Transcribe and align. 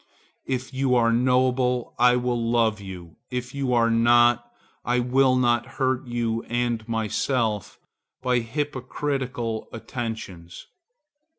If 0.47 0.73
you 0.73 0.95
are 0.95 1.13
noble, 1.13 1.93
I 1.99 2.15
will 2.15 2.41
love 2.49 2.81
you: 2.81 3.17
if 3.29 3.53
you 3.53 3.71
are 3.75 3.91
not, 3.91 4.51
I 4.83 4.99
will 4.99 5.35
not 5.35 5.67
hurt 5.77 6.07
you 6.07 6.41
and 6.45 6.83
myself 6.89 7.77
by 8.19 8.39
hypocritical 8.39 9.67
attentions. 9.71 10.65